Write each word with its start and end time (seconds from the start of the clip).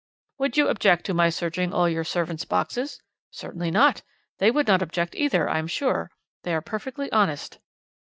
"'Would 0.39 0.57
you 0.57 0.67
object 0.67 1.05
to 1.05 1.13
my 1.13 1.29
searching 1.29 1.71
all 1.71 1.87
your 1.87 2.03
servants' 2.03 2.43
boxes?' 2.43 3.03
"'Certainly 3.29 3.69
not. 3.69 4.01
They 4.39 4.49
would 4.49 4.65
not 4.65 4.81
object, 4.81 5.13
either, 5.13 5.47
I 5.47 5.59
am 5.59 5.67
sure. 5.67 6.09
They 6.41 6.55
are 6.55 6.61
perfectly 6.61 7.11
honest.' 7.11 7.59